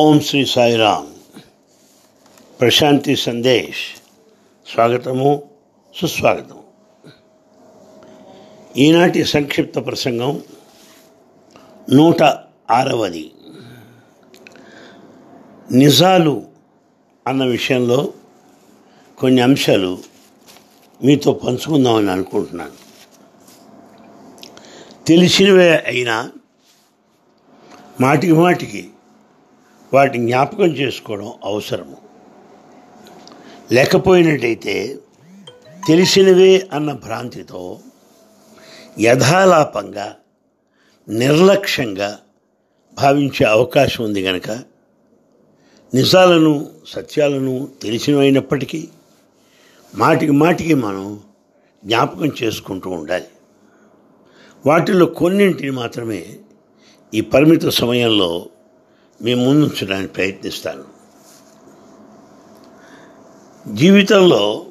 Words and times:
ఓం 0.00 0.20
శ్రీ 0.20 0.46
సాయిరామ్. 0.46 1.06
ప్రశాంతి 2.60 3.16
సందేశ్. 3.16 4.02
స్వాగతము 4.72 5.42
సుస్వాగతం. 5.96 6.58
ఈనాటి 8.76 9.24
సంక్షిప్త 9.24 9.78
ప్రసంగం 9.78 10.42
నూట 11.92 12.22
ఆరవది. 12.70 13.32
నిజాలు 15.72 16.46
అన్న 17.26 17.44
విషయంలో 17.44 18.12
కొన్ని 19.18 19.42
అంశాలు 19.42 19.98
మీతో 21.04 21.32
పంచుకుందామని 21.32 22.10
అనుకుంటున్నాను. 22.10 22.72
తెలిసినవే 25.06 25.84
అయినా 25.86 26.32
మాటికి 28.00 28.32
మాటికి 28.32 28.90
వాటి 29.92 30.18
జ్ఞాపకం 30.18 30.64
చేసుకోవడం 30.64 31.32
అవసరము. 31.44 31.96
లేకపోయినట్టయితే 33.72 34.98
తెలిసినవే 35.88 36.68
అన్న 36.72 36.92
భ్రాంతితో 36.92 37.78
యథాలాపంగా 39.00 40.16
నిర్లక్ష్యంగా 41.08 42.18
భావించే 42.94 43.46
అవకాశం 43.46 44.04
ఉంది 44.04 44.22
కనుక 44.22 44.50
నిజాలను 45.94 46.68
సత్యాలను 46.86 47.68
తెలిసినవైనప్పటికీ 47.82 48.88
మాటికి 49.94 50.32
మాటికి 50.32 50.74
మనం 50.74 51.20
జ్ఞాపకం 51.84 52.32
చేసుకుంటూ 52.42 52.90
ఉండాలి. 52.90 53.24
వాటిలో 54.66 55.06
కొన్నింటిని 55.06 55.70
మాత్రమే 55.70 56.26
ఈ 57.14 57.20
పరిమిత 57.20 57.68
సమయంలో 57.68 58.46
మీ 59.22 59.34
ముందుంచడానికి 59.34 60.12
ప్రయత్నిస్తాను. 60.12 60.84
జీవితంలో 63.74 64.66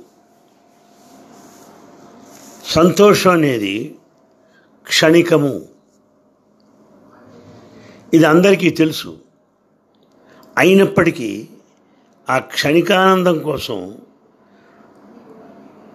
సంతోషం 2.66 3.32
అనేది 3.32 3.98
క్షణికము. 4.88 5.66
ఇది 8.14 8.26
అందరికీ 8.26 8.70
తెలుసు. 8.70 9.20
అయినప్పటికీ 10.58 11.48
ఆ 12.30 12.38
క్షణికానందం 12.38 13.40
కోసం 13.40 13.98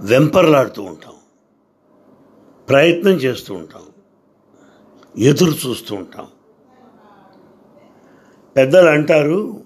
వెంపర్లాడుతూ 0.00 0.82
ఉంటాం. 0.82 1.14
ప్రయత్నం 2.68 3.12
చేస్తూ 3.12 3.54
ఉంటాం. 3.54 3.82
ఎదురు 5.18 5.50
చూస్తూ 5.50 5.94
ఉంటాం. 5.94 6.26
పెద్దలు 8.56 8.86
అంటారు 8.86 9.64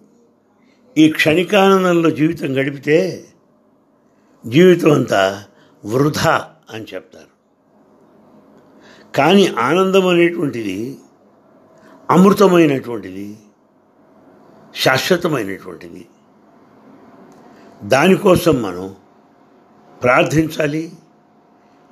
ఈ 0.98 1.08
క్షణికానందంలో 1.10 2.10
జీవితం 2.10 2.56
గడిపితే 2.56 2.98
జీవితం 4.46 4.92
అంతా 4.92 5.44
వృధా 5.84 6.50
అని 6.70 6.86
చెప్తారు. 6.94 7.32
కానీ 9.14 9.46
ఆనందం 9.46 10.06
అనేటువంటిది 10.08 10.98
అమృతమైనటువంటిది 12.10 13.36
శాశ్వతమైనటువంటిది. 14.74 16.08
దానికోసం 17.84 18.62
మనం 18.62 18.96
ప్రార్థించాలి 20.02 20.92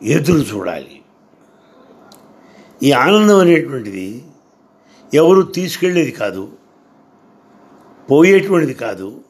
ఎదురు 0.03 0.39
చూడాలి. 0.39 1.03
ఈ 2.83 2.93
ఆనందం 2.93 3.39
అనేటువంటిది 3.39 4.25
ఎవరు 5.15 5.43
తీసుకెళ్ళేది 5.43 6.11
కాదు. 6.11 6.64
పోయేటువంటిది 8.11 8.75
కాదు 8.75 9.21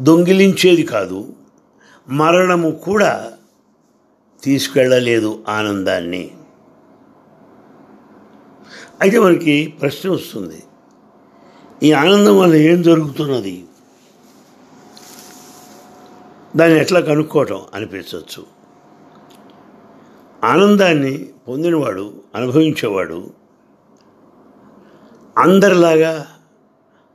దొంగిలించేది 0.00 0.82
కాదు 0.82 1.34
మరణము 2.08 2.70
కూడా 2.70 3.32
తీసుకెళ్ళలేదు 4.42 5.44
ఆనందాన్ని. 5.48 6.30
అయితే 9.00 9.18
మనకి 9.18 9.74
ప్రశ్న 9.80 10.10
వస్తుంది 10.10 10.62
ఈ 11.82 11.92
ఆనందం 11.92 12.38
వల్ల 12.38 12.54
ఏం 12.54 12.82
జరుగుతున్నది? 12.82 13.64
దాన్ని 16.56 16.78
ఎట్లా 16.78 17.00
కనుక్కోవటం 17.00 17.60
అనిపించవచ్చు. 17.74 18.42
ఆనందాన్ని 20.44 21.28
పొందినవాడు 21.48 22.22
అనుభవించేవాడు 22.34 23.30
అందరిలాగా 25.38 26.26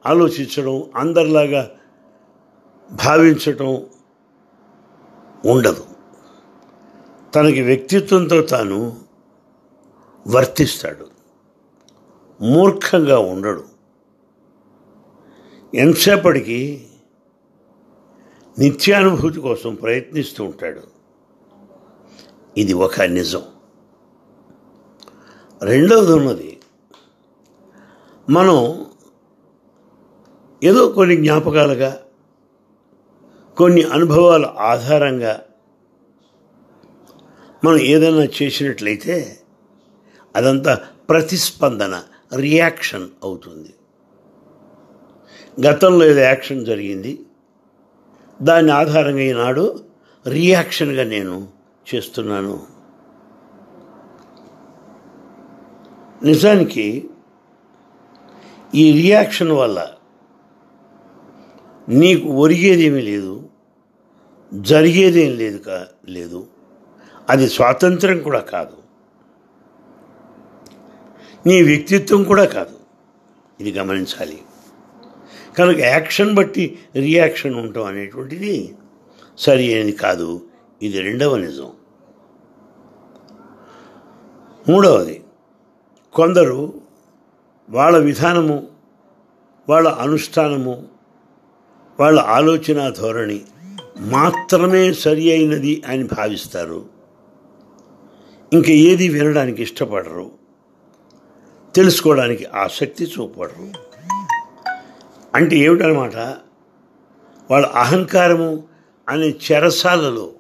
ఆలోచించడం 0.06 0.92
అందరిలాగా 0.96 1.72
భావించటం 3.06 3.86
ఉండదు. 5.46 5.86
తనకి 7.36 7.62
వ్యక్తిత్వంతో 7.62 8.42
తాను 8.42 8.98
వర్తిస్తాడు. 10.28 11.08
మూర్ఖంగా 12.42 13.20
ఉండడు. 13.20 13.64
ఎంతసేపటికి 15.76 16.88
నిత్యానుభూతి 18.60 19.40
కోసం 19.40 19.76
ప్రయత్నిస్తూ 19.76 20.44
ఉంటాడు. 20.44 20.82
ఇది 22.58 22.74
ఒక 22.74 23.02
నిజం. 23.02 23.42
రెండవది 25.64 26.14
ఉన్నది 26.14 26.60
మనం 28.30 28.86
ఏదో 30.64 30.88
కొన్ని 30.88 31.16
జ్ఞాపకాలుగా 31.16 32.00
కొన్ని 33.58 33.82
అనుభవాల 33.82 34.46
ఆధారంగా 34.46 35.42
మనం 37.66 37.78
ఏదైనా 37.78 38.24
చేసినట్లయితే 38.24 39.40
అదంతా 40.36 40.82
ప్రతిస్పందన 41.10 42.04
రియాక్షన్ 42.36 43.10
అవుతుంది. 43.24 43.74
గతంలో 45.68 46.06
ఏదో 46.06 46.20
యాక్షన్ 46.20 46.66
జరిగింది. 46.66 47.20
దాని 48.42 48.72
ఆధారంగా 48.72 49.20
ఈనాడు 49.20 49.80
రియాక్షన్గా 50.30 51.04
నేను 51.04 51.48
చేస్తున్నాను. 51.96 52.68
నిజానికి 56.24 57.10
ఈ 58.76 58.92
రియాక్షన్ 58.92 59.52
వల్ల 59.52 59.92
నీకు 61.90 62.28
ఒరిగేదేమీ 62.28 63.02
లేదు 63.02 63.50
జరిగేదేం 64.54 65.32
లేదు 65.32 65.58
కా 65.58 65.88
లేదు. 66.10 66.48
అది 67.30 67.50
స్వాతంత్రం 67.50 68.20
కూడా 68.20 68.40
కాదు. 68.40 68.78
నీ 71.46 71.62
వ్యక్తిత్వం 71.64 72.24
కూడా 72.24 72.46
కాదు. 72.46 72.80
ఇది 73.60 73.80
గమనించాలి. 73.80 74.42
కనుక 75.58 75.80
యాక్షన్ 75.80 76.34
బట్టి 76.34 76.80
రియాక్షన్ 76.96 77.56
ఉండటం 77.56 77.86
అనేటువంటిది 77.86 78.76
సరి 79.38 79.82
అని 79.82 79.92
కాదు. 79.92 80.42
ఇది 80.82 81.02
రెండవ 81.02 81.38
నిజం. 81.38 81.72
మూడవది 84.70 85.24
కొందరు 86.14 86.82
వాళ్ళ 87.70 87.98
విధానము 87.98 88.68
వాళ్ళ 89.70 89.90
అనుష్ఠానము 89.90 90.93
వాళ్ళ 92.00 92.20
ఆలోచన 92.20 92.90
ధోరణి 92.90 93.42
మాత్రమే 94.00 94.94
సరి 94.94 95.32
అయినది 95.32 95.84
అని 95.88 96.04
భావిస్తారు. 96.04 96.86
ఇంక 98.54 98.70
ఏది 98.70 99.10
వినడానికి 99.10 99.64
ఇష్టపడరు. 99.64 100.32
తెలుసుకోవడానికి 101.76 102.46
ఆసక్తి 102.46 103.12
చూపడరు. 103.20 103.72
అంటే 105.36 105.56
ఏమిటనమాట 105.56 106.16
వాళ్ళ 107.52 107.66
అహంకారము 107.66 108.64
అనే 109.10 109.30
చెరసాలలో 109.30 110.32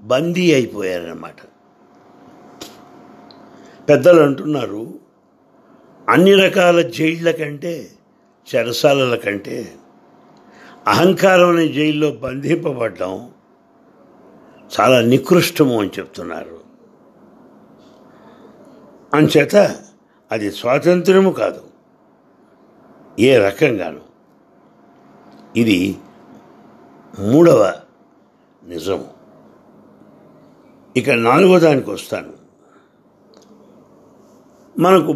బందీ 0.00 0.52
అయిపోయారన్నమాట. 0.52 1.36
పెద్దలు 3.88 4.20
అంటున్నారు 4.20 4.98
అన్ని 6.08 6.34
రకాల 6.34 6.80
జైళ్ళ 6.80 7.30
కంటే 7.30 7.90
చెరసాలల 8.54 9.14
కంటే 9.14 9.74
అహంకారం 10.88 11.48
అనే 11.48 11.68
జైల్లో 11.68 12.10
బంధింపబడ్డం 12.10 13.30
చాలా 14.80 15.00
నికృష్టము 15.00 15.80
అని 15.80 15.90
చెప్తున్నారు. 15.98 16.60
అంచేత 19.14 19.56
అది 20.32 20.52
స్వాతంత్రము 20.52 21.30
కాదు. 21.30 21.62
ఏ 23.20 23.38
రకంగాను. 23.38 24.00
ఇది 25.56 25.96
మూడవ 27.18 27.74
నిజము. 28.66 29.10
ఇక 30.96 31.10
నాలుగో 31.10 31.58
దానికి 31.58 31.90
వస్తాను. 31.90 32.32
మనకు 34.78 35.12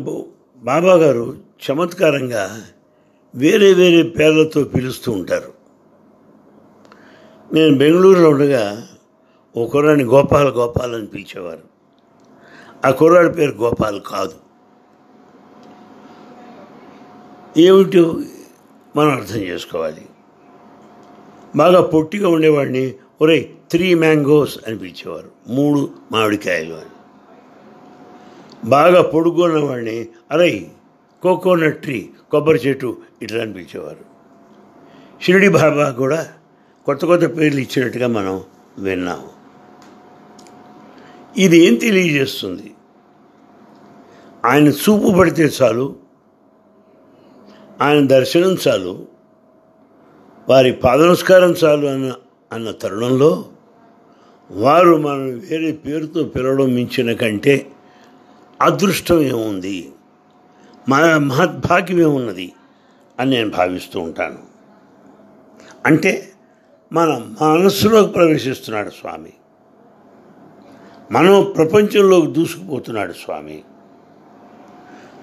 బాబా 0.57 0.95
గారు 0.95 1.37
చమత్కారంగా 1.37 2.63
వేరే 3.35 3.73
వేరే 3.73 4.03
పేర్లతో 4.03 4.65
పిలుస్తూ 4.65 5.13
ఉంటారు. 5.13 5.62
నేను 7.55 7.79
బెంగళూరులో 7.79 8.31
ఉండగా 8.31 8.89
ఓ 9.57 9.67
కుర్రాడిని 9.67 10.05
గోపాల్ 10.05 10.49
గోపాల్ 10.49 10.95
అని 10.95 11.07
పిలిచేవారు. 11.07 11.63
ఆ 12.85 12.91
కుర్రాడి 12.91 13.33
పేరు 13.33 13.51
గోపాల్ 13.51 14.01
కాదు. 14.01 14.35
ఏమిటో 17.57 18.21
మనం 18.97 19.11
అర్థం 19.11 19.39
చేసుకోవాలి. 19.39 20.07
బాగా 21.57 21.81
పొట్టిగా 21.81 22.29
ఉండేవాడిని 22.29 22.95
ఒరే 23.23 23.55
త్రీ 23.71 23.95
మ్యాంగోస్ 23.95 24.59
అని 24.67 24.79
పిలిచేవారు. 24.79 25.31
మూడు 25.49 25.91
మామిడికాయలు 26.13 26.75
అని. 26.75 26.91
బాగా 28.69 29.03
పొడుగున్న 29.03 29.59
వాడిని 29.59 30.09
అరే 30.31 30.71
కోకోనట్ 31.23 31.83
ట్రీ 31.83 32.11
కొబ్బరి 32.31 32.59
చెట్టు 32.59 32.97
ఇట్లా 33.23 33.43
అని 33.43 33.53
పిలిచేవారు. 33.53 34.13
షిరిడి 35.23 35.49
బాబా 35.49 35.91
కూడా 35.91 36.29
కొత్త 36.87 37.05
కొత్త 37.05 37.25
పేర్లు 37.25 37.61
ఇచ్చినట్టుగా 37.61 38.07
మనం 38.07 38.43
విన్నాము. 38.79 39.29
ఇది 41.37 41.59
ఏం 41.59 41.75
తెలియజేస్తుంది? 41.75 42.75
ఆయన 44.45 44.69
చూపు 44.69 45.19
పడితే 45.19 45.43
చాలు 45.43 45.97
ఆయన 47.81 48.07
దర్శనం 48.07 48.57
చాలు 48.69 49.07
వారి 50.49 50.73
పాదనమస్కారం 50.73 51.51
చాలు 51.51 51.87
అన్న 51.87 52.13
అన్న 52.53 52.71
తరుణంలో 52.71 53.45
వారు 54.51 54.97
మనం 54.97 55.39
వేరే 55.39 55.73
పేరుతో 55.73 56.25
పిలవడం 56.25 56.69
మించిన 56.69 57.13
కంటే 57.13 57.71
అదృష్టం 58.61 59.21
ఏముంది? 59.21 59.93
మన 60.89 61.17
మహద్భాగ్యం 61.17 62.01
ఏమున్నది? 62.01 62.53
అని 63.21 63.31
నేను 63.31 63.51
భావిస్తూ 63.51 64.01
ఉంటాను. 64.01 64.39
అంటే 65.87 66.32
మన 66.93 67.23
మనస్సులోకి 67.43 68.13
ప్రవేశిస్తున్నాడు 68.13 68.91
స్వామి. 68.91 69.33
మనం 71.13 71.53
ప్రపంచంలోకి 71.57 72.27
దూసుకుపోతున్నాడు 72.27 73.13
స్వామి. 73.13 73.63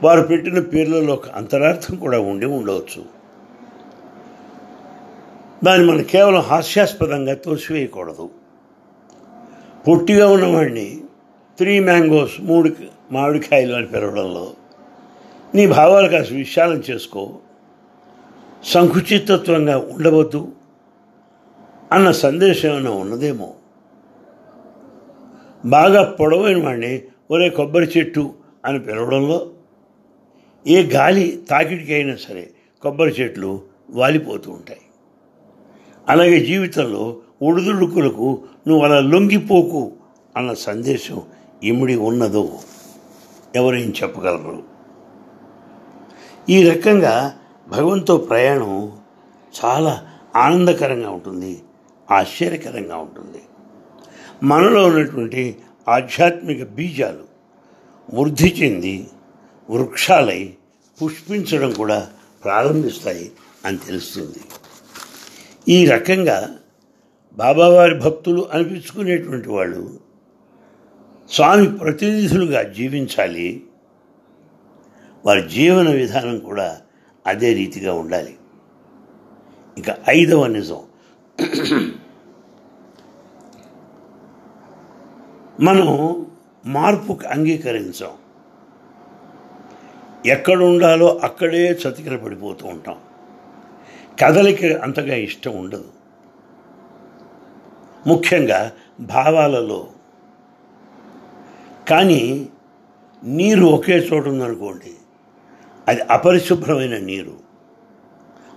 వారు 0.03 0.21
పెట్టిన 0.21 0.59
పేర్లలో 0.59 1.13
ఒక 1.13 1.29
అంతరార్థం 1.29 1.95
కూడా 1.95 2.19
ఉండి 2.19 2.45
ఉండవచ్చు. 2.45 3.05
దాన్ని 5.63 5.91
మనం 5.91 6.03
కేవలం 6.03 6.41
హాస్యాస్పదంగా 6.41 7.33
తోసివేయకూడదు. 7.33 8.29
పొట్టిగా 9.87 10.27
ఉన్నవాడిని 10.27 11.03
త్రీ 11.57 11.79
మ్యాంగోస్ 11.79 12.41
మూడు 12.41 12.71
మామిడికాయలు 13.11 13.75
అని 13.75 13.87
పిలవడంలో 13.87 14.53
నీ 15.55 15.67
భావాలు 15.67 16.07
కాస్త 16.07 16.33
విశాలం 16.33 16.83
చేసుకో. 16.91 17.33
సంకుచితత్వంగా 18.65 19.77
ఉండవద్దు. 19.77 20.51
అన్న 21.91 22.11
సందేశం 22.11 22.69
ఏమైనా 22.69 22.91
ఉన్నదేమో? 22.91 23.53
బాగా 25.65 26.03
పొడవైన 26.03 26.65
వాడిని 26.65 27.01
ఒరే 27.31 27.49
కొబ్బరి 27.49 27.91
చెట్టు 27.97 28.33
అని 28.65 28.79
పిలవడంలో 28.79 29.51
ఏ 30.67 30.83
గాలి 30.83 31.43
తాకిడికి 31.49 31.93
అయినా 31.93 32.15
సరే 32.15 32.51
కొబ్బరి 32.81 33.09
చెట్లు 33.09 33.61
వాలిపోతూ 33.89 34.51
ఉంటాయి. 34.51 34.79
అలాగే 36.09 36.45
జీవితంలో 36.45 37.17
ఒడిదుడుకులకు 37.41 38.43
నువ్వు 38.67 38.85
అలా 38.85 38.99
లొంగిపోకు 38.99 39.91
అన్న 40.37 40.53
సందేశం 40.53 41.21
ఇమిడి 41.63 41.95
ఉన్నదో 41.95 42.49
ఎవరేం 43.55 43.93
చెప్పగలరు? 44.03 44.63
ఈ 46.49 46.69
రకంగా 46.69 47.37
భగవంతో 47.69 48.17
ప్రయాణం 48.17 48.91
చాలా 49.65 50.07
ఆనందకరంగా 50.35 51.09
ఉంటుంది. 51.09 51.61
ఆశ్చర్యకరంగా 52.11 52.97
ఉంటుంది. 52.97 53.41
మనలో 54.43 54.87
ఉన్నటువంటి 54.87 55.57
ఆధ్యాత్మిక 55.87 56.67
బీజాలు 56.67 57.29
వృద్ధి 58.13 58.47
చెంది 58.47 59.07
వృక్షాలై 59.69 60.53
పుష్పించడం 61.03 61.73
కూడా 61.73 62.09
ప్రారంభిస్తాయి 62.43 63.31
అని 63.65 63.77
తెలుస్తుంది. 63.77 64.37
ఈ 65.69 65.85
రకంగా 65.85 66.55
బాబావారి 67.33 67.99
భక్తులు 67.99 68.49
అనిపించుకునేటువంటి 68.53 69.49
వాళ్ళు 69.49 69.99
స్వామి 71.31 71.77
ప్రతినిధులుగా 71.77 72.63
జీవించాలి. 72.63 73.63
వారి 75.25 75.49
జీవన 75.49 75.89
విధానం 75.89 76.39
కూడా 76.39 76.81
అదే 77.27 77.53
రీతిగా 77.53 77.93
ఉండాలి. 77.93 78.37
ఇక 79.77 79.85
ఐదవ 80.09 80.47
నిజం. 80.47 80.79
మనం 85.59 86.25
మార్పుకు 86.65 87.27
అంగీకరించాం. 87.27 88.11
ఎక్కడ 90.25 90.63
ఉండాలో 90.63 91.17
అక్కడే 91.17 91.71
చతికిల 91.71 92.17
పడిపోతూ 92.17 92.67
ఉంటాం. 92.67 92.95
కదలికి 94.23 94.73
అంతగా 94.73 95.15
ఇష్టం 95.15 95.57
ఉండదు. 95.57 95.89
ముఖ్యంగా 98.07 98.71
భావాలలో. 98.99 99.87
కానీ 101.89 102.49
నీరు 103.23 103.65
ఒకే 103.65 103.93
చోట 103.93 104.27
ఉందనుకోండి 104.27 104.93
అది 105.87 106.01
అపరిశుభ్రమైన 106.01 106.97
నీరు 106.97 107.35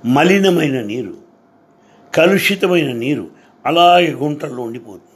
మలినమైన 0.04 0.82
నీరు 0.82 1.14
కలుషితమైన 2.14 2.92
నీరు 2.92 3.30
అలాగే 3.66 4.12
గుంటల్లో 4.12 4.62
ఉండిపోతుంది. 4.62 5.11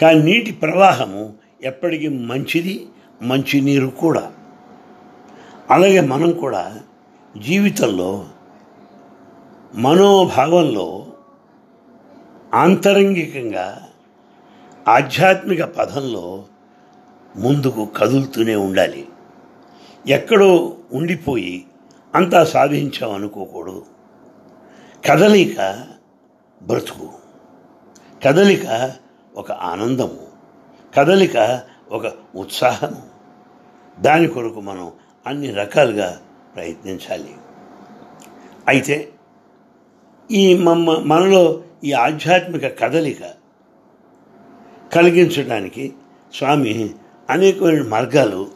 కానీ 0.00 0.22
నీటి 0.22 0.52
ప్రవాహము 0.52 1.34
ఎప్పటికీ 1.62 2.08
మంచిది 2.08 2.86
మంచినీరు 3.22 3.86
కూడా. 3.86 4.32
అలాగే 5.70 6.00
మనం 6.00 6.32
కూడా 6.32 6.80
జీవితంలో 7.42 8.28
మనోభావంలో 9.74 11.06
ఆంతరంగికంగా 12.54 13.88
ఆధ్యాత్మిక 14.88 15.64
పదంలో 15.64 16.44
ముందుకు 17.36 17.84
కదులుతూనే 17.84 18.54
ఉండాలి. 18.54 19.08
ఎక్కడో 20.08 20.76
ఉండిపోయి 20.92 21.64
అంతా 22.14 22.44
సాధించాం 22.44 23.14
అనుకోకూడదు. 23.14 23.86
కదలిక 25.08 25.86
బ్రతుకు. 26.62 27.08
కదలిక 28.24 28.92
ఒక 29.34 29.52
ఆనందము 29.52 30.26
కదలిక 30.94 31.62
ఒక 31.90 32.12
ఉత్సాహము. 32.34 33.02
దాని 34.00 34.28
కొరకు 34.28 34.60
మనం 34.60 34.92
అన్ని 35.26 35.50
రకాలుగా 35.50 36.20
ప్రయత్నించాలి. 36.54 37.34
అయితే 38.68 39.12
ఈ 40.30 40.58
మమ్మ 40.58 40.98
మనలో 40.98 41.62
ఈ 41.84 41.92
ఆధ్యాత్మిక 41.92 42.80
కదలిక 42.80 43.18
కలిగించడానికి 44.94 45.94
స్వామి 46.34 46.94
అనేకమైన 47.30 47.82
మార్గాలు 47.82 48.48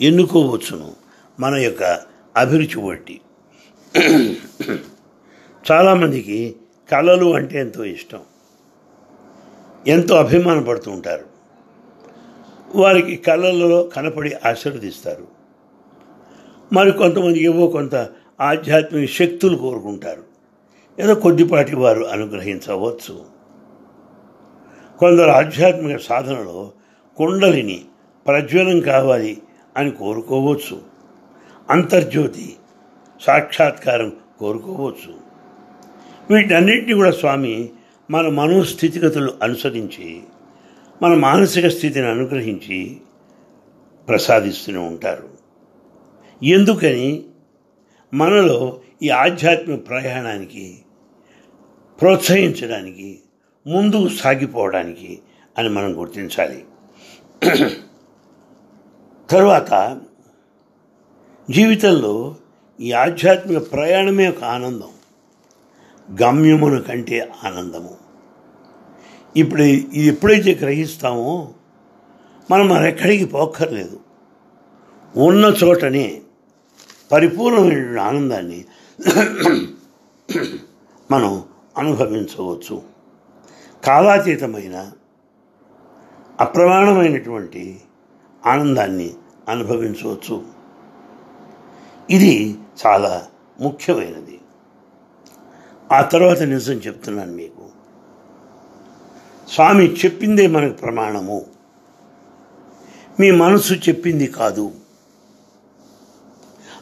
ఎన్నుకోవచ్చును 0.00 0.92
మన 1.40 1.54
యొక్క 1.54 2.00
అభిరుచి 2.36 2.86
బట్టి. 2.86 3.20
చాలామందికి 5.70 6.56
కళలు 6.90 7.34
అంటే 7.34 7.60
ఎంతో 7.60 7.84
ఇష్టం. 7.84 8.20
ఎంతో 9.86 10.16
అభిమానపడుతూ 10.16 10.90
ఉంటారు 10.90 11.24
వారికి 12.76 13.16
కళలలో 13.16 13.82
కనపడి 13.82 14.32
ఆశీర్వదిస్తారు. 14.46 15.26
మరి 16.72 16.92
కొంతమంది 16.92 17.42
ఏవో 17.42 17.66
కొంత 17.66 18.08
ఆధ్యాత్మిక 18.40 19.10
శక్తులు 19.10 19.56
కోరుకుంటారు. 19.56 20.22
ఏదో 20.98 21.14
కొద్దిపాటి 21.14 21.76
వారు 21.76 22.04
అనుగ్రహించవచ్చు. 22.04 23.24
కొందరు 24.98 25.30
ఆధ్యాత్మిక 25.30 25.96
సాధనలో 25.96 26.72
కుండలిని 27.16 27.84
ప్రజ్వలం 28.26 28.80
కావాలి 28.80 29.42
అని 29.76 29.90
కోరుకోవచ్చు. 29.90 30.80
అంతర్జ్యోతి 31.70 32.56
సాక్షాత్కారం 33.20 34.12
కోరుకోవచ్చు. 34.38 35.14
వీటన్నిటిని 36.30 36.94
కూడా 36.94 37.10
స్వామి 37.10 37.70
మన 38.12 38.28
మనోస్థితిగతులు 38.28 39.32
అనుసరించి 39.42 40.22
మన 41.02 41.14
మానసిక 41.14 41.66
స్థితిని 41.66 42.06
అనుగ్రహించి 42.06 42.96
ప్రసాదిస్తూనే 44.08 44.78
ఉంటారు. 44.78 45.28
ఎందుకని? 46.42 47.24
మనలో 48.14 48.80
ఈ 49.02 49.08
ఆధ్యాత్మిక 49.08 49.88
ప్రయాణానికి 49.88 50.78
ప్రోత్సహించడానికి 52.00 53.20
ముందుకు 53.66 54.08
సాగిపోవడానికి 54.08 55.20
అని 55.58 55.68
మనం 55.68 56.00
గుర్తించాలి. 56.00 56.64
తరువాత 59.30 60.00
జీవితంలో 61.50 62.36
ఈ 62.80 62.92
ఆధ్యాత్మిక 62.92 63.72
ప్రయాణమే 63.72 64.28
ఒక 64.28 64.44
ఆనందం. 64.44 64.88
గమ్యమును 66.22 66.82
కంటే 66.82 67.32
ఆనందము. 67.44 68.01
ఇప్పుడు 69.36 69.62
ఇది 69.62 70.00
ఎప్పుడైతే 70.00 70.54
గ్రహిస్తామో 70.54 71.52
మనం 72.50 72.68
మరెక్కడికి 72.68 73.24
పోక్కర్లేదు. 73.24 74.00
ఉన్న 75.16 75.54
చోటనే 75.64 76.22
పరిపూర్ణమైన 77.12 77.98
ఆనందాన్ని 77.98 78.64
మనం 81.10 81.44
అనుభవించవచ్చు. 81.78 82.82
కాలాతీతమైన 83.84 84.92
అప్రమాణమైనటువంటి 86.40 87.80
ఆనందాన్ని 88.46 89.10
అనుభవించవచ్చు. 89.48 90.46
ఇది 92.10 92.58
చాలా 92.86 93.26
ముఖ్యమైనది. 93.60 94.40
ఆ 95.92 96.02
తర్వాత 96.02 96.42
నిజం 96.42 96.72
చెప్తున్నాను 96.72 97.32
మీకు. 97.32 97.71
స్వామి 99.52 99.92
చెప్పిందే 99.92 100.46
మనకు 100.46 100.72
ప్రమాణము. 100.72 101.46
మీ 103.20 103.30
మనసు 103.30 103.74
చెప్పింది 103.74 104.26
కాదు. 104.26 104.72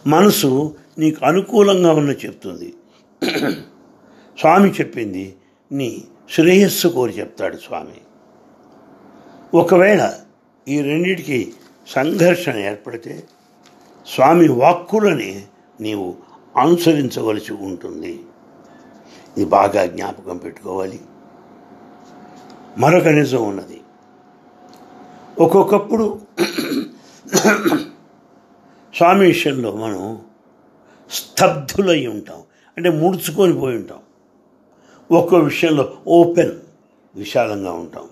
మనసు 0.06 0.76
నీకు 0.98 1.26
అనుకూలంగా 1.26 1.92
ఉన్న 1.92 2.10
చెప్తుంది. 2.10 2.74
స్వామి 4.40 4.70
చెప్పింది 4.70 5.36
నీ 5.72 6.04
శ్రేయస్సు 6.30 6.88
కోరి 6.88 7.12
చెప్తాడు 7.12 7.56
స్వామి. 7.56 8.00
ఒకవేళ 9.54 10.14
ఈ 10.68 10.80
రెండిటికి 10.80 11.54
సంఘర్షణ 11.88 12.56
ఏర్పడితే 12.56 13.24
స్వామి 14.14 14.48
వాక్కులని 14.48 15.44
నీవు 15.80 16.16
అనుసరించవలసి 16.56 17.52
ఉంటుంది. 17.52 18.20
ఇది 19.36 19.44
బాగా 19.44 19.86
జ్ఞాపకం 19.86 20.36
పెట్టుకోవాలి. 20.36 21.00
మరొక 22.78 23.08
నిజం 23.08 23.42
ఉన్నది. 23.42 23.80
ఒక్కొక్కప్పుడు 25.38 26.20
స్వామి 28.94 29.26
విషయంలో 29.26 29.72
మనం 29.72 30.20
స్తబ్దులై 31.10 32.06
ఉంటాం 32.06 32.42
అంటే 32.76 32.90
ముడుచుకొని 32.90 33.52
పోయి 33.52 33.76
ఉంటాం 33.76 33.98
ఒక్కో 35.10 35.38
విషయంలో 35.38 35.98
ఓపెన్ 36.06 36.52
విశాలంగా 37.14 37.72
ఉంటాం. 37.72 38.08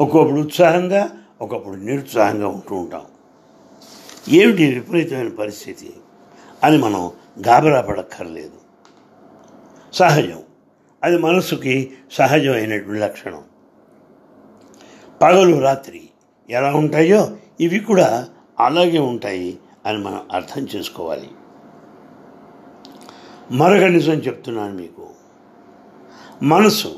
ఒక్కొక్కప్పుడు 0.00 0.40
ఉత్సాహంగా 0.40 1.10
ఒకప్పుడు 1.40 1.76
నిరుత్సాహంగా 1.76 2.48
ఉంటూ 2.48 2.76
ఉంటాం. 2.76 3.02
ఏమిటి 4.28 4.74
విపరీతమైన 4.74 5.28
పరిస్థితి 5.28 5.92
అని 6.64 6.78
మనం 6.78 7.12
గాబరా 7.46 7.80
పడక్కర్లేదు. 7.80 8.60
సహజం. 9.92 10.42
అది 11.02 11.18
మనసుకి 11.18 11.92
సహజమైనటువంటి 12.12 13.00
లక్షణం. 13.00 13.42
పగలు 15.22 15.60
రాత్రి 15.60 16.08
ఎలా 16.50 16.74
ఉంటాయో 16.74 17.36
ఇవి 17.60 17.78
కూడా 17.78 18.28
అలాగే 18.60 18.98
ఉంటాయి 18.98 19.58
అని 19.86 19.98
మనం 19.98 20.20
అర్థం 20.32 20.62
చేసుకోవాలి. 20.76 21.30
మరొక 23.52 23.82
నిజం 23.82 24.12
చెప్తున్నాను 24.12 24.74
మీకు. 24.74 25.06
మనసు 26.42 26.94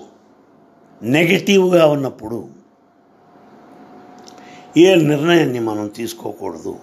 నెగటివ్గా 1.02 1.87
ఉన్నప్పుడు 1.87 2.49
ఏ 4.76 4.95
నిర్ణయాన్ని 4.95 5.61
మనం 5.61 5.88
తీసుకోకూడదు? 5.88 6.79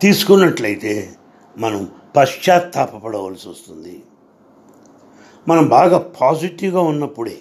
తీసుకున్నట్లయితే 0.00 1.16
మనం 1.58 1.90
పశ్చాత్తాపపడవలసి 2.16 3.48
వస్తుంది. 3.48 4.02
మనం 5.48 5.68
బాగా 5.68 5.98
పాజిటివ్గా 6.20 6.80
ఉన్నప్పుడే 6.80 7.38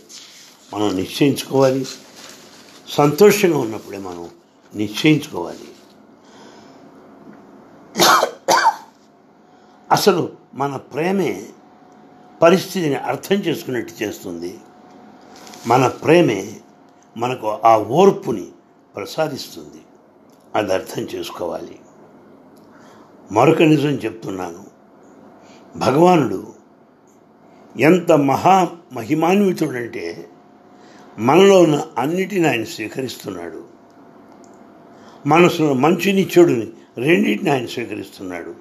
మనం 0.74 0.96
నిశ్చయించుకోవాలి. 0.96 1.86
సంతోషంగా 2.88 3.58
ఉన్నప్పుడే 3.58 3.98
మనం 3.98 4.30
నిశ్చయించుకోవాలి. 4.76 5.68
అసలు 9.92 10.32
మన 10.54 10.76
ప్రేమే 10.76 11.46
పరిస్థితిని 12.42 12.96
అర్థం 12.96 13.36
చేసుకున్నట్టు 13.36 14.04
చేస్తుంది. 14.04 14.60
మన 15.68 15.88
ప్రేమే 15.88 16.62
మనకు 17.18 17.48
ఆ 17.66 17.78
ఓర్పుని 17.78 18.48
ప్రసాదిస్తుంది. 18.96 19.82
అది 20.56 20.74
అర్థం 20.74 21.04
చేసుకోవాలి. 21.04 21.80
మరొక 23.32 23.62
నిజం 23.62 23.90
చెప్తున్నాను. 23.90 24.66
భగవానుడు 25.78 26.54
ఎంత 27.80 28.12
మహా 28.12 28.70
మహిమాన్వితుడంటే 28.94 30.30
మనలో 31.20 31.62
ఉన్న 31.62 31.84
అన్నిటిని 31.98 32.48
ఆయన 32.48 32.64
స్వీకరిస్తున్నాడు. 32.64 33.64
మనసులో 35.26 35.74
మంచిని 35.74 36.30
చెడుని 36.38 36.68
రెండింటిని 36.98 37.50
ఆయన 37.50 37.66
స్వీకరిస్తున్నాడు. 37.66 38.56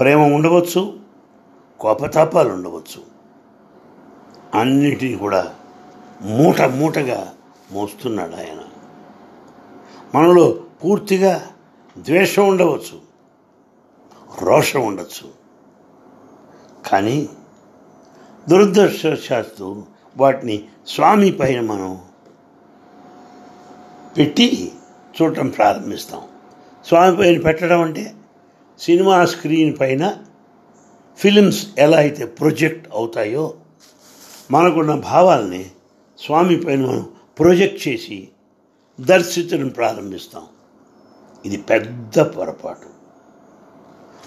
ప్రేమ 0.00 0.20
ఉండవచ్చు 0.20 0.98
కోపతాపాలు 1.80 2.52
ఉండవచ్చు. 2.52 3.02
అన్నిటినీ 4.54 5.16
కూడా 5.16 5.54
మూట 6.22 6.62
మూటగా 6.62 7.34
మోస్తున్నాడు 7.72 8.36
ఆయన. 8.36 8.64
మనలో 10.14 10.60
పూర్తిగా 10.84 11.46
ద్వేషం 11.98 12.48
ఉండవచ్చు 12.48 13.00
రోషం 14.42 14.86
ఉండొచ్చు. 14.86 15.30
కానీ 16.90 17.28
దురదృష్టశాస్తు 18.48 19.97
వాటిని 20.18 20.64
స్వామి 20.86 21.32
పైన 21.32 21.60
మనం 21.60 21.98
పెట్టి 24.18 24.72
చూడటం 25.22 25.48
ప్రారంభిస్తాం. 25.48 26.20
స్వామి 26.84 27.16
పైన 27.16 27.40
పెట్టడం 27.40 27.82
అంటే 27.82 28.14
సినిమా 28.78 29.24
స్క్రీన్ 29.24 29.76
పైన 29.80 30.16
ఫిలిమ్స్ 31.18 31.66
ఎలా 31.78 31.98
అయితే 31.98 32.26
ప్రొజెక్ట్ 32.26 32.88
అవుతాయో 32.92 33.54
మనకున్న 34.50 34.94
భావాల్ని 34.94 35.70
స్వామి 36.18 36.60
పైన 36.60 36.86
మనం 36.86 37.08
ప్రొజెక్ట్ 37.38 37.88
చేసి 37.88 38.28
దర్శించడం 39.00 39.68
ప్రారంభిస్తాం. 39.68 40.42
ఇది 41.46 41.56
పెద్ద 41.56 42.20
పొరపాటు. 42.20 42.88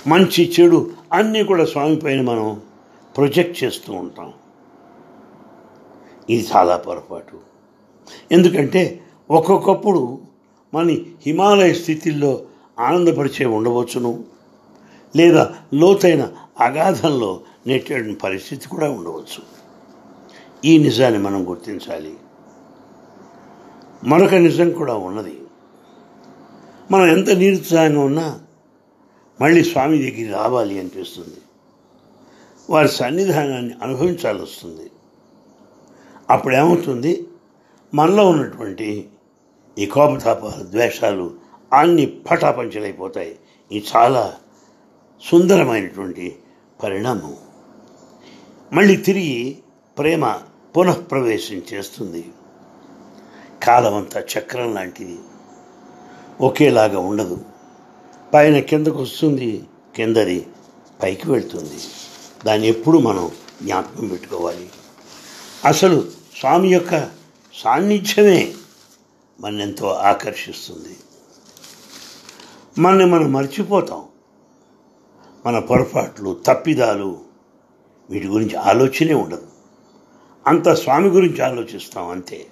మంచి 0.10 0.54
చెడు 0.60 0.92
అన్నీ 1.14 1.44
కూడా 1.44 1.66
స్వామి 1.66 1.96
పైన 1.96 2.22
మనం 2.22 2.62
ప్రొజెక్ట్ 3.18 3.64
చేస్తూ 3.64 3.94
ఉంటాం. 3.94 4.34
ఇది 6.30 6.48
చాలా 6.56 6.78
పొరపాటు. 6.78 7.40
ఎందుకంటే 8.32 9.04
ఒక్కొక్కప్పుడు 9.32 10.20
మన 10.74 10.90
హిమాలయ 11.26 11.74
స్థితిల్లో 11.74 12.42
ఆనందపరిచే 12.80 13.46
ఉండవచ్చును. 13.46 14.24
లేదా 15.16 15.56
లోతైన 15.74 16.32
అగాధంలో 16.60 17.42
నెట్టేసిన 17.68 18.14
పరిస్థితి 18.14 18.70
కూడా 18.70 18.90
ఉండవచ్చు. 18.90 19.44
ఈ 20.66 20.78
నిజాన్ని 20.78 21.20
మనం 21.20 21.50
గుర్తించాలి. 21.50 22.16
మరొక 24.04 24.34
నిజం 24.34 24.72
కూడా 24.72 24.94
ఉన్నది. 24.94 25.42
మనం 26.92 27.08
ఎంత 27.08 27.30
నిరుత్సాహంగా 27.30 28.00
ఉన్నా 28.00 28.40
మళ్ళీ 29.42 29.64
స్వామి 29.64 29.98
దగ్గరికి 29.98 30.28
రావాలి 30.28 30.80
అనిపిస్తుంది. 30.80 31.38
వారి 32.70 32.90
సన్నిధానాన్ని 32.90 33.74
అనుభవించాల్సి 33.84 34.44
వస్తుంది. 34.44 34.92
అప్పుడేమవుతుంది? 36.32 37.28
మనలో 37.94 38.30
ఉన్నటువంటి 38.30 39.10
ఈ 39.80 39.86
కోపతాపాలు 39.86 40.64
ద్వేషాలు 40.64 41.34
అన్ని 41.74 42.06
పటాపంచలైపోతాయి. 42.06 43.40
ఇది 43.72 43.86
చాలా 43.96 44.36
సుందరమైనటువంటి 45.24 46.40
పరిణామం. 46.84 47.36
మళ్ళీ 48.74 48.96
తిరిగి 48.96 49.58
ప్రేమ 49.98 50.40
పునఃప్రవేశం 50.78 51.62
చేస్తుంది. 51.74 52.30
కాలమంతా 53.64 54.22
చక్రం 54.22 54.74
లాంటిది. 54.74 55.20
ఒకేలాగా 56.42 57.00
ఉండదు. 57.00 57.46
పైన 58.34 58.60
కిందకు 58.60 59.02
వస్తుంది 59.02 59.64
కిందది 59.96 60.48
పైకి 61.04 61.32
వెళ్తుంది. 61.32 61.80
దాన్ని 62.46 62.68
ఎప్పుడు 62.68 62.98
మనం 62.98 63.32
జ్ఞాపకం 63.64 64.08
పెట్టుకోవాలి. 64.08 64.70
అసలు 65.66 66.21
స్వామి 66.42 66.74
యొక్క 66.74 67.12
సాన్నిధ్యమే 67.54 68.54
మనెంతో 69.40 69.88
ఆకర్షిస్తుంది. 69.88 70.98
మనని 72.80 73.06
మనం 73.06 73.32
మర్చిపోతాం. 73.32 74.04
మన 75.46 75.60
పొరపాట్లు 75.60 76.42
తప్పిదాలు 76.46 77.20
వీటి 78.10 78.28
గురించి 78.28 78.56
ఆలోచనే 78.56 79.14
ఉండదు. 79.14 79.48
అంత 80.48 80.70
స్వామి 80.70 81.10
గురించి 81.10 81.42
ఆలోచిస్తాం 81.42 82.10
అంతే. 82.10 82.48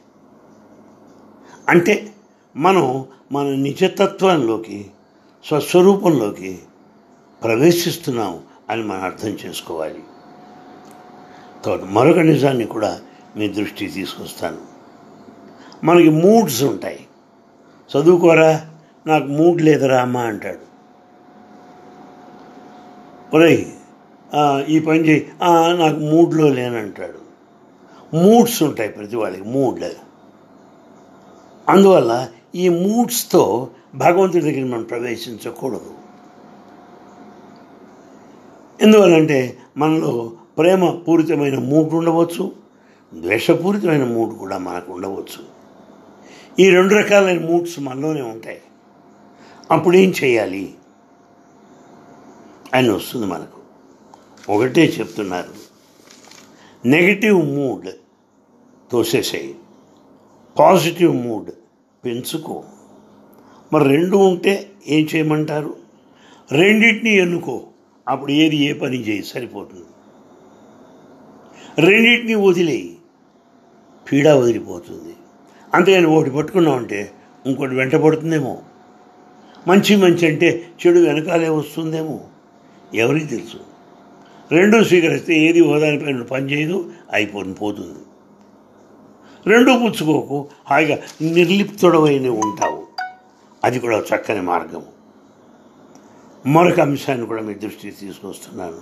అంటే 1.69 2.13
మనం 2.55 3.05
మన 3.31 3.45
నిజతత్వంలోకి 3.45 4.91
స్వస్వరూపంలోకి 5.45 6.59
ప్రవేశిస్తున్నాం 7.43 8.43
అని 8.69 8.83
మనం 8.83 9.03
అర్థం 9.03 9.29
చేసుకోవాలి. 9.29 10.03
మరొక 11.85 12.19
నిజాన్ని 12.19 12.65
కూడా 12.65 13.01
మీ 13.37 13.47
దృష్టికి 13.47 13.91
తీసుకొస్తాను. 13.91 14.57
మనకి 15.83 16.09
మూడ్స్ 16.09 16.63
ఉంటాయి. 16.63 17.07
చదువుకోరా? 17.97 18.65
నాకు 19.07 19.25
మూడ్ 19.25 19.61
లేదురా 19.61 20.01
అమ్మ 20.01 20.17
అంటాడు. 20.17 20.69
ఒరేయ్ 23.35 23.65
ఈ 24.69 24.79
పని 24.79 24.99
చేయి. 24.99 25.31
నాకు 25.77 25.99
మూడ్లో 25.99 26.49
లేనంటాడు. 26.49 27.29
మూడ్స్ 28.15 28.63
ఉంటాయి 28.63 28.89
ప్రతి 28.89 29.15
వాళ్ళకి 29.15 29.43
మూడ్ 29.43 29.83
అందువల్ల 31.69 32.29
ఈ 32.55 32.69
మూడ్స్తో 32.69 33.69
భగవంతుడి 33.95 34.51
దగ్గర 34.51 34.65
మనం 34.65 34.83
ప్రవేశించకూడదు. 34.83 35.93
ఎందువల్లంటే 38.81 39.57
మనలో 39.77 40.31
ప్రేమ 40.57 40.89
పూరితమైన 40.89 41.59
మూడ్ 41.59 41.93
ఉండవచ్చు. 41.93 42.58
ద్వేషపూరితమైన 43.13 44.03
మూడ్ 44.03 44.37
కూడా 44.37 44.57
మనకు 44.57 44.93
ఉండవచ్చు. 44.93 45.59
ఈ 46.59 46.69
రెండు 46.69 46.95
రకాలైన 46.95 47.45
మూడ్స్ 47.45 47.79
మనలోనే 47.79 48.21
ఉంటాయి. 48.21 48.61
అప్పుడు 49.71 49.97
ఏం 49.97 50.13
చేయాలి? 50.23 50.73
అని 52.73 52.89
వస్తుంది 52.89 53.25
మనకు. 53.25 53.59
ఒకటే 54.51 54.85
చెప్తున్నారు. 54.85 55.69
నెగటివ్ 56.87 57.45
మూడ్ 57.45 57.89
తోసేసేయి. 58.91 59.55
పాజిటివ్ 60.59 61.15
మూడ్ 61.15 61.51
పెంచుకో. 62.05 62.63
మరి 63.73 63.83
రెండు 63.83 64.17
ఉంటే 64.17 64.71
ఏం 64.87 65.07
చేయమంటారు? 65.15 65.75
రెండింటిని 66.51 67.17
ఎన్నుకో. 67.17 67.61
అప్పుడు 68.07 68.31
ఏది 68.31 68.55
ఏ 68.55 68.73
పని 68.73 69.07
చేయి 69.07 69.23
సరిపోతుంది. 69.23 69.85
రెండింటిని 71.81 72.35
వదిలేయి. 72.35 72.98
పీడ 74.11 74.27
వదిలిపోతుంది. 74.27 75.15
అంతేగాని 75.73 76.05
ఒకటి 76.05 76.29
పట్టుకున్నామంటే 76.29 77.11
ఇంకోటి 77.45 77.75
వెంట 77.75 77.95
పడుతుందేమో. 77.95 78.57
మంచి 79.67 79.95
మంచి 79.95 80.27
అంటే 80.27 80.69
చెడు 80.87 80.99
వెనకాలే 80.99 81.49
వస్తుందేమో. 81.49 82.19
ఎవరికి 82.93 83.25
తెలుసు? 83.25 83.57
రెండూ 84.51 84.83
స్వీకరిస్తే 84.83 85.33
ఏది 85.33 85.63
హోదానిపైన 85.63 86.21
పని 86.21 86.51
చేయదు 86.51 86.91
అయిపోతుంది 87.13 87.55
పోతుంది. 87.55 87.99
రెండు 89.47 89.71
పుచ్చుకోకు 89.71 90.47
హాయిగా 90.69 90.97
నిర్లిప్తుడవైన 91.21 92.29
ఉంటావు. 92.29 92.87
అది 93.63 93.79
కూడా 93.79 93.99
చక్కని 93.99 94.41
మార్గము 94.41 94.99
మరొక 96.45 96.79
అంశాన్ని 96.79 97.25
కూడా 97.25 97.41
మీ 97.41 97.53
దృష్టికి 97.53 97.95
తీసుకొస్తున్నాను. 97.95 98.81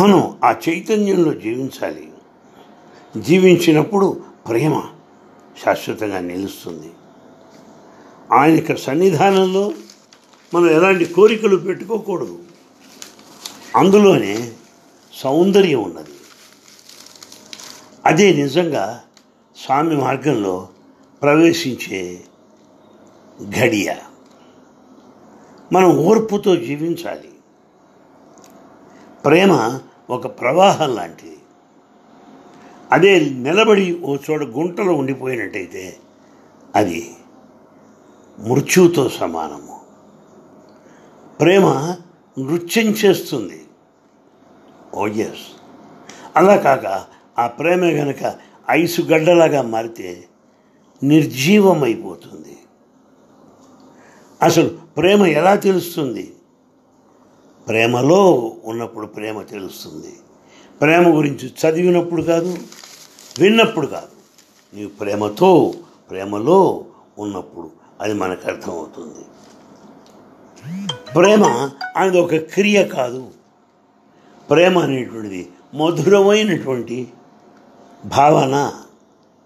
మనం 0.00 0.38
ఆ 0.44 0.54
చైతన్యంలో 0.68 1.34
జీవించాలి. 1.34 2.11
జీవించినప్పుడు 3.16 4.24
ప్రేమ 4.48 4.82
శాశ్వతంగా 5.64 6.18
నిలుస్తుంది. 6.18 6.92
ఆయన 8.32 8.54
యొక్క 8.54 8.76
సన్నిధానంలో 8.76 9.72
మనం 10.54 10.70
ఎలాంటి 10.70 11.04
కోరికలు 11.04 11.56
పెట్టుకోకూడదు. 11.56 12.38
అందులోనే 13.76 14.52
సౌందర్యం 15.14 15.82
ఉన్నది. 15.82 16.10
అదే 18.06 18.32
నిజంగా 18.32 19.04
స్వామి 19.64 19.96
మార్గంలో 19.96 20.68
ప్రవేశించే 21.22 22.24
ఘడియ. 23.60 23.94
మనం 25.72 25.98
ఓర్పుతో 25.98 26.56
జీవించాలి. 26.56 27.28
ప్రేమ 29.24 29.80
ఒక 30.10 30.26
ప్రవాహం 30.26 30.94
లాంటిది. 30.94 31.38
అదే 32.92 33.30
నిలబడి 33.30 34.00
ఓ 34.04 34.16
చోట 34.30 34.42
గుంటలో 34.42 34.92
ఉండిపోయినట్టయితే 34.92 35.96
అది 36.74 37.10
మృత్యుతో 38.38 39.08
సమానము. 39.08 39.80
ప్రేమ 41.40 41.96
నృత్యం 42.38 42.84
చేస్తుంది. 42.84 43.64
Oh 44.96 44.98
ఓ 44.98 45.06
ఎస్ 45.06 45.60
అలా 46.36 46.56
కాక 46.56 47.04
ఆ 47.38 47.46
ప్రేమ 47.46 47.84
గనక 47.84 48.38
ఐసు 48.70 49.02
గడ్డలాగా 49.02 49.62
మారితే 49.62 50.24
నిర్జీవమైపోతుంది. 51.02 52.58
అసలు 54.42 54.78
ప్రేమ 54.96 55.26
ఎలా 55.26 55.54
తెలుస్తుంది? 55.54 56.34
ప్రేమలో 57.68 58.52
ఉన్నప్పుడు 58.64 59.06
ప్రేమ 59.06 59.42
తెలుస్తుంది. 59.42 60.14
ప్రేమ 60.80 61.16
గురించి 61.16 61.48
చదివినప్పుడు 61.48 62.22
కాదు 62.22 62.58
విన్నప్పుడు 63.38 63.86
కాదు. 63.86 64.06
నీవు 64.74 64.90
ప్రేమతో 64.90 65.74
ప్రేమలో 66.10 66.84
ఉన్నప్పుడు 67.18 67.70
అది 68.00 68.14
మనకు 68.14 68.50
అర్థమవుతుంది. 68.50 69.24
ప్రేమ 71.14 71.70
అనేది 71.96 72.20
ఒక 72.20 72.34
క్రియ 72.34 72.84
కాదు. 72.84 73.30
ప్రేమ 74.50 74.78
అనేటువంటిది 74.78 75.52
మధురమైనటువంటి 75.74 77.08
భావన 78.04 78.72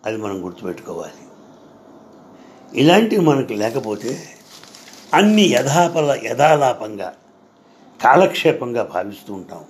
అది 0.07 0.17
మనం 0.17 0.45
గుర్తుపెట్టుకోవాలి. 0.45 1.13
ఇలాంటివి 2.75 3.23
మనకు 3.23 3.53
లేకపోతే 3.53 4.29
అన్ని 5.15 5.43
యథాపల 5.43 6.21
యథాలాపంగా 6.25 7.15
కాలక్షేపంగా 8.03 8.83
భావిస్తూ 8.83 9.35
ఉంటాం. 9.35 9.65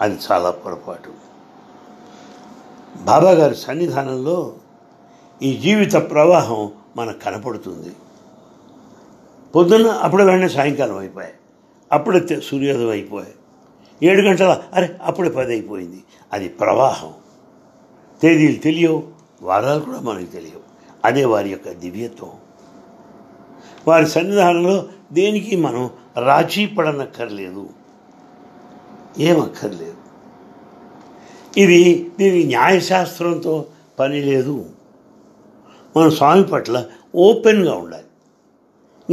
అది 0.00 0.18
చాలా 0.32 0.50
పొరపాటు. 0.50 1.29
బాబాగారి 2.96 3.54
సన్నిధానంలో 3.54 4.54
ఈ 5.42 5.56
జీవిత 5.56 5.94
ప్రవాహం 5.94 6.72
మనకు 6.96 7.18
కనపడుతుంది. 7.18 7.92
పొద్దున్న 9.54 9.86
అప్పుడు 9.86 10.22
వెంటనే 10.22 10.48
సాయంకాలం 10.48 10.98
అయిపోయాయి. 10.98 11.34
అప్పుడే 11.92 12.40
సూర్యోదయం 12.40 12.88
అయిపోయాయి. 12.88 13.34
ఏడు 14.02 14.22
గంటల 14.22 14.62
అరే 14.74 14.96
అప్పుడే 15.02 15.30
పది 15.30 15.52
అయిపోయింది. 15.52 16.04
అది 16.32 16.48
ప్రవాహం. 16.48 17.12
తేదీలు 18.22 18.56
తెలియవు 18.56 19.08
వారాలు 19.42 19.80
కూడా 19.80 20.00
మనకు 20.00 20.26
తెలియవు. 20.26 20.60
అదే 21.04 21.24
వారి 21.24 21.50
యొక్క 21.50 21.70
దివ్యత్వం. 21.70 22.30
వారి 23.88 24.06
సన్నిధానంలో 24.06 24.88
దేనికి 25.12 25.56
మనం 25.56 25.90
రాజీ 26.24 26.66
పడనక్కర్లేదు. 26.66 27.68
ఏమక్కర్లేదు. 29.18 29.99
ఇది 31.56 32.10
దీనికి 32.18 32.46
న్యాయశాస్త్రంతో 32.46 33.66
పని 33.98 34.22
లేదు. 34.22 34.66
మన 35.96 36.08
స్వామి 36.08 36.44
పట్ల 36.44 36.86
ఓపెన్గా 37.14 37.74
ఉండాలి. 37.74 38.04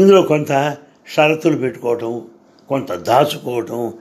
ఇందులో 0.02 0.22
కొంత 0.22 0.78
షరతులు 1.16 1.58
పెట్టుకోవటం 1.58 2.28
కొంత 2.70 2.94
దాచుకోవటం 2.94 3.94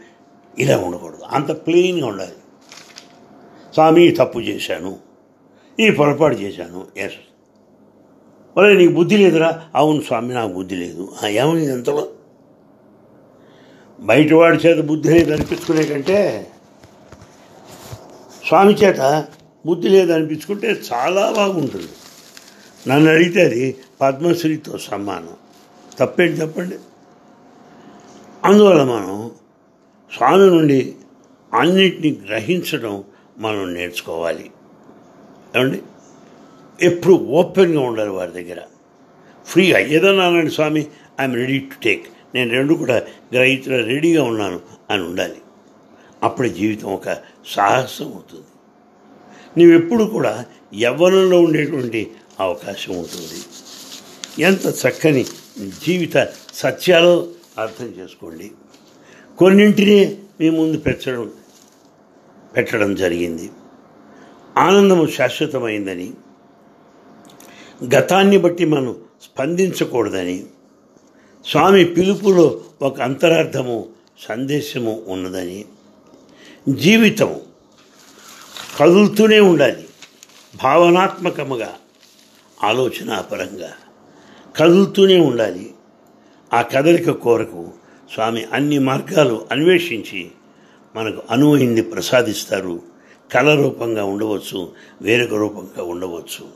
ఇలా 0.59 0.79
ఉండకూడదు. 0.79 1.19
అంత 1.31 1.53
ప్లెయిన్గా 1.53 2.07
ఉండాలి. 2.07 2.33
స్వామి 3.73 4.11
తప్పు 4.11 4.39
చేశాను. 4.39 4.97
ఈ 5.81 5.91
పొరపాటు 5.91 6.35
చేశాను. 6.35 6.87
ఎస్ 6.97 7.15
ఒరే 8.57 8.77
నీకు 8.77 8.93
బుద్ధి 8.93 9.17
లేదురా? 9.17 9.63
అవును 9.75 10.01
స్వామి 10.01 10.35
నాకు 10.35 10.53
బుద్ధి 10.53 10.77
లేదు. 10.77 11.09
ఏమని 11.25 11.37
ఏమైంది 11.37 11.73
ఎంతలో? 11.73 12.09
బయటవాడి 14.01 14.57
చేత 14.57 14.85
బుద్ధి 14.85 15.11
లేదు 15.11 15.33
అనిపించుకునే 15.33 15.83
కంటే 15.83 16.51
స్వామి 18.47 18.75
చేత 18.75 19.27
బుద్ధి 19.67 19.89
లేదనిపించుకుంటే 19.89 20.81
చాలా 20.93 21.33
బాగుంటుంది. 21.33 21.89
నన్ను 22.89 23.11
అడిగితే 23.11 23.41
అది 23.41 23.77
పద్మశ్రీతో 24.01 24.79
సమానం. 24.79 25.29
తప్పేంటి 25.99 26.41
చెప్పండి? 26.41 26.77
అందువల్ల 28.45 28.83
మనం 28.83 29.31
స్వామి 30.17 30.47
నుండి 30.47 30.95
అన్నిటినీ 31.55 32.19
గ్రహించడం 32.27 33.05
మనం 33.39 33.75
నేర్చుకోవాలి. 33.75 34.51
ఏమండి? 35.57 35.83
ఎప్పుడు 36.83 37.15
ఓపెన్గా 37.15 37.81
ఉండాలి 37.81 38.11
వారి 38.11 38.31
దగ్గర. 38.31 38.63
ఫ్రీగా 39.47 39.79
ఏదన్నా 39.79 40.27
అనండి 40.27 40.51
స్వామి. 40.51 40.87
I'm 41.21 41.35
ready 41.35 41.59
to 41.59 41.83
take. 41.83 42.07
నేను 42.35 42.51
రెండు 42.51 42.75
కూడా 42.75 43.03
గ్రహించడం 43.35 43.87
రెడీగా 43.87 44.23
ఉన్నాను 44.23 44.61
అని 44.91 45.03
ఉండాలి. 45.03 45.37
అప్పుడు 46.23 46.49
జీవితం 46.49 46.89
ఒక 46.89 47.17
సాహసం 47.47 48.13
అవుతుంది. 48.13 48.45
నీవెప్పుడు 49.57 50.05
కూడా 50.05 50.47
యవ్వనంలో 50.81 51.41
ఉండేటువంటి 51.41 52.13
అవకాశం 52.41 52.99
ఉంటుంది. 52.99 53.43
ఎంత 54.43 54.67
చక్కని 54.67 55.25
జీవిత 55.59 56.29
సత్యాలో 56.55 57.29
అర్థం 57.59 57.87
చేసుకోండి. 57.87 58.51
కొన్నింటినే 59.39 60.19
మీ 60.41 60.51
ముందు 60.51 60.79
పెట్టడం 60.79 61.33
పెట్టడం 62.57 62.95
జరిగింది. 62.95 63.51
ఆనందము 64.57 65.07
శాశ్వతమైందని 65.07 66.13
గతాన్ని 67.85 68.39
బట్టి 68.39 68.65
మనం 68.65 68.97
స్పందించకూడదని 69.23 70.47
స్వామి 71.47 71.85
పిలుపులో 71.85 72.61
ఒక 72.83 73.01
అంతరార్థము 73.01 73.87
సందేశము 74.21 75.03
ఉన్నదని 75.09 75.65
జీవితం 76.69 77.41
కదులుతూనే 78.79 79.41
ఉండాలి. 79.41 79.89
భావనాత్మకముగా 80.63 81.75
ఆలోచనాపరంగా 82.65 83.73
కదులుతూనే 84.57 85.21
ఉండాలి. 85.21 85.75
ఆ 86.53 86.63
కదలిక 86.63 87.11
కోరకు 87.11 87.69
స్వామి 88.15 88.45
అన్ని 88.45 88.79
మార్గాలు 88.79 89.47
అన్వేషించి 89.51 90.31
మనకు 90.97 91.23
అనువైంది 91.31 91.83
ప్రసాదిస్తారు. 91.83 92.83
కళ 93.33 93.63
రూపంగా 93.63 94.05
ఉండవచ్చు 94.05 94.73
వేరొక 95.03 95.35
రూపంగా 95.35 95.83
ఉండవచ్చు. 95.83 96.49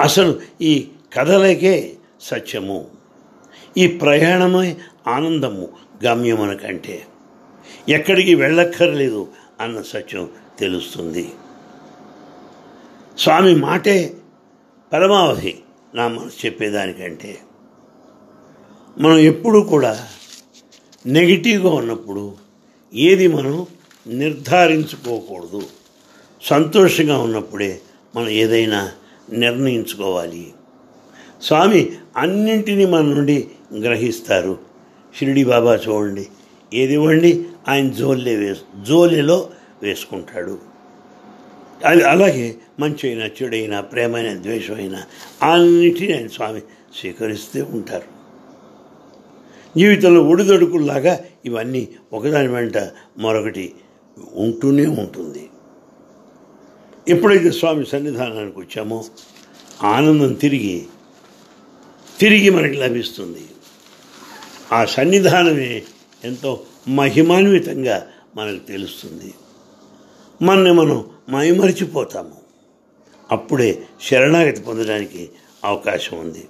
అసలు 0.00 0.40
ఈ 0.60 0.88
కథలకే 1.14 1.96
సత్యము. 2.22 2.86
ఈ 3.78 3.86
ప్రయాణమే 3.86 4.76
ఆనందము 5.06 5.68
గమ్యమున 6.04 6.54
కంటే 6.54 7.06
ఎక్కడికి 7.88 8.34
వెళ్ళక్కర్లేదు 8.34 9.28
అన్న 9.60 9.82
సత్యం 9.82 10.30
తెలుస్తుంది. 10.58 11.32
స్వామి 13.18 13.54
మాటే 13.54 14.14
పరమావధి 14.92 15.54
నా 15.94 16.08
మనసు 16.08 16.46
చెప్పేదానికంటే. 16.46 17.38
మనం 18.98 19.18
ఎప్పుడూ 19.18 19.62
కూడా 19.62 20.08
నెగిటివ్గా 21.06 21.74
ఉన్నప్పుడు 21.74 22.32
ఏది 22.94 23.28
మనం 23.28 23.66
నిర్ధారించుకోకూడదు. 24.06 25.62
సంతోషంగా 26.42 27.18
ఉన్నప్పుడే 27.18 27.80
మనం 28.16 28.28
ఏదైనా 28.28 28.92
నిర్ణయించుకోవాలి. 29.32 30.54
స్వామి 31.42 31.92
అన్నింటినీ 32.16 32.86
మన 32.86 33.00
నుండి 33.00 33.48
గ్రహిస్తారు. 33.82 34.58
షిరిడి 35.18 35.44
బాబా 35.44 35.76
చూడండి 35.76 36.26
ఏది 36.74 36.94
ఇవ్వండి? 36.94 37.46
ఆయన 37.68 37.88
జోలే 37.88 38.36
వేసు 38.36 38.84
జోలెలో 38.84 39.50
వేసుకుంటాడు. 39.82 40.58
అది 41.84 42.02
అలాగే 42.02 42.56
మంచి 42.80 43.08
అయినా 43.08 43.26
చెడైనా 43.26 43.80
ప్రేమైన 43.80 44.42
ద్వేషమైనా 44.42 45.02
అన్నిటిని 45.52 46.16
ఆయన 46.16 46.26
స్వామి 46.26 46.60
స్వీకరిస్తూ 47.00 47.64
ఉంటారు. 47.64 48.16
జీవితంలో 49.78 50.22
ఒడిదొడుకుల్లాగా 50.22 51.24
ఇవన్నీ 51.44 51.88
ఒకదాని 52.12 52.48
వెంట 52.48 52.78
మరొకటి 53.18 53.74
ఉంటూనే 54.32 54.86
ఉంటుంది. 54.86 55.50
ఎప్పుడైతే 57.08 57.50
స్వామి 57.50 57.86
సన్నిధానానికి 57.86 58.58
వచ్చామో 58.58 59.04
ఆనందం 59.82 60.32
తిరిగి 60.32 60.86
తిరిగి 62.18 62.50
మనకి 62.50 62.74
లభిస్తుంది. 62.74 63.46
ఆ 64.72 64.84
సన్నిధానమే 64.84 65.82
ఎంతో 66.24 66.60
మహిమాన్వితంగా 66.88 68.06
మనకు 68.36 68.66
తెలుస్తుంది. 68.66 69.34
మనని 70.42 70.72
మనం 70.72 71.04
మైమరిచిపోతాము. 71.30 72.36
అప్పుడే 73.32 73.86
శరణాగతి 74.02 74.60
పొందడానికి 74.60 75.30
అవకాశం 75.64 76.18
ఉంది. 76.18 76.48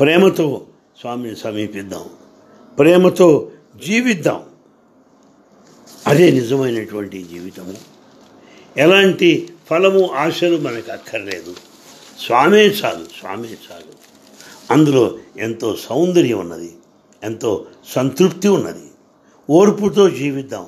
ప్రేమతో 0.00 0.66
స్వామిని 1.00 1.36
సమీపిద్దాం. 1.36 2.04
ప్రేమతో 2.78 3.50
జీవిద్దాం. 3.86 4.42
అదే 6.06 6.30
నిజమైనటువంటి 6.30 7.22
జీవితము. 7.22 7.74
ఎలాంటి 8.76 9.52
ఫలము 9.70 10.06
ఆశలు 10.06 10.56
మనకు 10.56 10.92
అక్కర్లేదు. 10.92 11.56
స్వామే 12.26 12.66
చాలు 12.66 13.04
స్వామే 13.20 13.48
చాలు. 13.48 13.92
అందులో 14.70 15.18
ఎంతో 15.36 15.76
సౌందర్యం 15.76 16.38
ఉన్నది. 16.38 16.76
ఎంతో 17.22 17.66
సంతృప్తి 17.88 18.48
ఉన్నది. 18.48 18.91
ఓర్పుతో 19.50 20.10
జీవిద్దాం. 20.10 20.66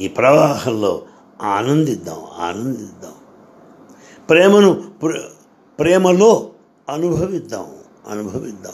ఈ 0.00 0.08
ప్రవాహంలో 0.08 1.02
ఆనందిద్దాం 1.42 2.24
ఆనందిద్దాం. 2.36 3.12
ప్రేమను 4.28 4.72
ప్ర- 5.02 5.46
ప్రేమలో 5.78 6.50
అనుభవిద్దాం 6.88 7.66
అనుభవిద్దాం. 8.08 8.72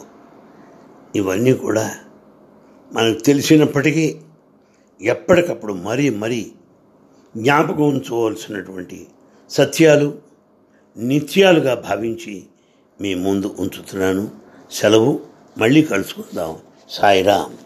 ఇవన్నీ 1.17 1.53
కూడా 1.53 1.97
మనకు 2.93 3.19
తెలిసినప్పటికీ 3.19 4.21
ఎప్పటికప్పుడు 5.03 5.73
మరీ 5.73 6.11
మరీ 6.11 6.53
జ్ఞాపకం 7.37 7.89
ఉంచుకోవాల్సినటువంటి 7.89 9.07
సత్యాలు 9.51 10.19
నిత్యాలుగా 10.97 11.75
భావించి 11.75 12.47
మీ 13.01 13.15
ముందు 13.15 13.57
ఉంచుతున్నాను. 13.59 14.31
సెలవు. 14.73 15.21
మళ్ళీ 15.59 15.83
కలుసుకుందాం. 15.83 16.59
సాయిరామ్. 16.91 17.64